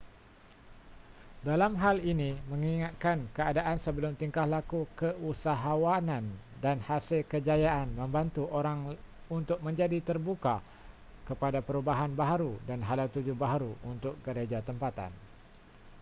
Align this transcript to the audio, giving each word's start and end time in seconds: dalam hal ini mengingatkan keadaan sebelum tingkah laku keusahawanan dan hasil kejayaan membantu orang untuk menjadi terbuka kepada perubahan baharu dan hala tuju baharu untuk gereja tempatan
dalam 1.47 1.73
hal 1.83 1.97
ini 2.11 2.29
mengingatkan 2.51 3.17
keadaan 3.37 3.77
sebelum 3.85 4.13
tingkah 4.21 4.45
laku 4.55 4.81
keusahawanan 4.99 6.25
dan 6.63 6.77
hasil 6.87 7.21
kejayaan 7.31 7.87
membantu 7.99 8.43
orang 8.59 8.79
untuk 9.37 9.57
menjadi 9.65 9.97
terbuka 10.07 10.57
kepada 11.29 11.59
perubahan 11.67 12.09
baharu 12.19 12.53
dan 12.69 12.79
hala 12.87 13.05
tuju 13.15 13.33
baharu 13.43 13.73
untuk 13.93 14.15
gereja 14.25 14.57
tempatan 14.69 15.11